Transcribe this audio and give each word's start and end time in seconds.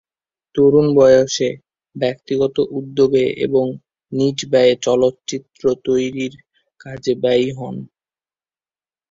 তরুণ 0.55 0.87
বয়সে 0.95 1.49
ব্যক্তিগত 1.95 2.55
উদ্যোগে 2.77 3.25
এবং 3.45 3.65
নিজ 4.11 4.37
ব্যয়ে 4.51 4.73
চলচ্চিত্র 4.85 5.63
তৈরির 5.85 6.33
কাজে 6.81 7.13
ব্রতী 7.15 7.49
হন। 7.57 7.75